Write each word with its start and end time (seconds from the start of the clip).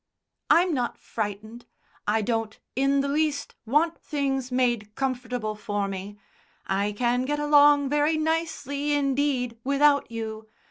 "I'm 0.49 0.73
not 0.73 0.97
frightened. 0.97 1.67
I 2.07 2.23
don't, 2.23 2.57
in 2.75 3.01
the 3.01 3.07
least, 3.07 3.53
want 3.67 3.99
things 4.01 4.51
made 4.51 4.95
comfortable 4.95 5.53
for 5.53 5.87
me. 5.87 6.17
I 6.65 6.93
can 6.93 7.23
get 7.23 7.37
along 7.39 7.89
very 7.89 8.17
nicely, 8.17 8.93
indeed, 8.93 9.59
without 9.63 10.09
you. 10.09 10.47